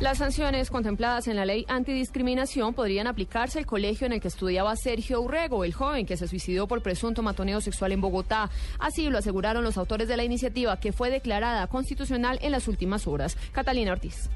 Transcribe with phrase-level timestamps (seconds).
[0.00, 4.74] Las sanciones contempladas en la ley antidiscriminación podrían aplicarse al colegio en el que estudiaba
[4.74, 8.48] Sergio Urrego, el joven que se suicidó por presunto matoneo sexual en Bogotá.
[8.78, 13.06] Así lo aseguraron los autores de la iniciativa, que fue declarada constitucional en las últimas
[13.06, 13.36] horas.
[13.52, 14.30] Catalina Ortiz.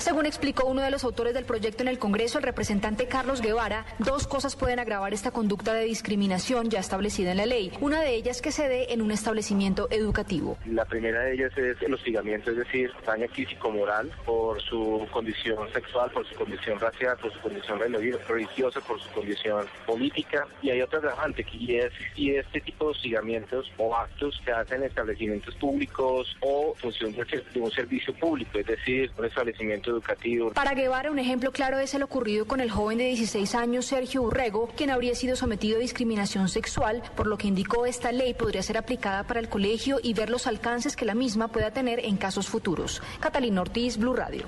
[0.00, 3.84] Según explicó uno de los autores del proyecto en el Congreso, el representante Carlos Guevara,
[3.98, 7.70] dos cosas pueden agravar esta conducta de discriminación ya establecida en la ley.
[7.82, 10.56] Una de ellas que se dé en un establecimiento educativo.
[10.64, 16.10] La primera de ellas es el hostigamiento, es decir, daño físico-moral por su condición sexual,
[16.12, 17.78] por su condición racial, por su condición
[18.26, 20.46] religiosa, por su condición política.
[20.62, 24.78] Y hay otra agravante, y es si este tipo de hostigamientos o actos se hacen
[24.78, 30.52] en establecimientos públicos o función de un servicio público, es decir, un establecimiento educativo.
[30.52, 34.22] Para Guevara, un ejemplo claro es el ocurrido con el joven de 16 años, Sergio
[34.22, 38.62] Urrego, quien habría sido sometido a discriminación sexual, por lo que indicó esta ley podría
[38.62, 42.16] ser aplicada para el colegio y ver los alcances que la misma pueda tener en
[42.16, 43.02] casos futuros.
[43.20, 44.46] Catalina Ortiz, Blue Radio.